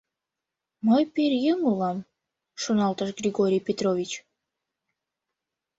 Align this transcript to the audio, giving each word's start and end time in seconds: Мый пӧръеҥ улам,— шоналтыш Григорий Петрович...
Мый 0.87 1.03
пӧръеҥ 1.13 1.59
улам,— 1.71 1.97
шоналтыш 2.61 3.09
Григорий 3.19 3.65
Петрович... 3.67 4.11